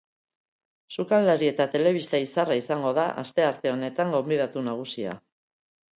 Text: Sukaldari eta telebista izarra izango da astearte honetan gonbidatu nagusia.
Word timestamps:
Sukaldari 0.97 1.49
eta 1.49 1.67
telebista 1.75 2.21
izarra 2.25 2.57
izango 2.61 2.95
da 3.01 3.05
astearte 3.25 3.75
honetan 3.77 4.19
gonbidatu 4.19 4.65
nagusia. 4.71 5.15